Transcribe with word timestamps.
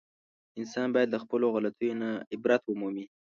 انسان 0.59 0.87
باید 0.95 1.09
له 1.13 1.19
خپلو 1.23 1.45
غلطیو 1.55 1.99
نه 2.01 2.09
عبرت 2.33 2.61
و 2.65 2.77
مومي. 2.79 3.05